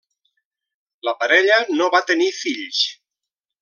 La 1.09 1.15
parella 1.25 1.61
no 1.77 1.93
va 1.99 2.05
tenir 2.11 2.35
fills. 2.43 2.85